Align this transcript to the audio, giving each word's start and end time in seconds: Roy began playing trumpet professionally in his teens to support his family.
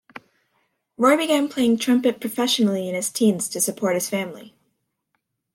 Roy 0.97 1.15
began 1.15 1.47
playing 1.47 1.77
trumpet 1.77 2.19
professionally 2.19 2.89
in 2.89 2.95
his 2.95 3.11
teens 3.11 3.47
to 3.49 3.61
support 3.61 3.93
his 3.93 4.09
family. 4.09 4.55